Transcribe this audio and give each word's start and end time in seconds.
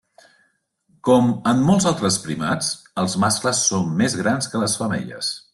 Com 1.09 1.29
en 1.51 1.61
molts 1.67 1.87
altres 1.91 2.17
primats, 2.25 2.71
els 3.05 3.19
mascles 3.27 3.63
són 3.69 3.95
més 4.03 4.21
grans 4.23 4.53
que 4.55 4.67
les 4.67 4.83
femelles. 4.83 5.35